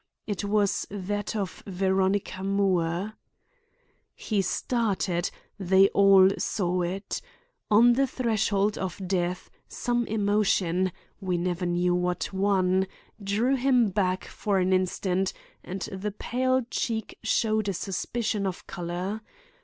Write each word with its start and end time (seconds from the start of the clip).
It 0.25 0.43
was 0.43 0.87
that 0.89 1.35
of 1.35 1.61
Veronica 1.67 2.41
Moore. 2.43 3.13
He 4.15 4.41
started; 4.41 5.29
they 5.59 5.89
all 5.89 6.31
saw 6.39 6.81
it. 6.81 7.21
On 7.69 7.93
the 7.93 8.07
threshold 8.07 8.79
of 8.79 8.99
death, 9.07 9.51
some 9.67 10.07
emotion—we 10.07 11.37
never 11.37 11.67
knew 11.67 11.93
what 11.93 12.33
one—drew 12.33 13.55
him 13.57 13.89
back 13.89 14.25
for 14.25 14.57
an 14.57 14.73
instant, 14.73 15.33
and 15.63 15.81
the 15.91 16.09
pale 16.11 16.65
cheek 16.71 17.19
showed 17.21 17.69
a 17.69 17.73
suspicion 17.73 18.47
of 18.47 18.65
color. 18.65 19.21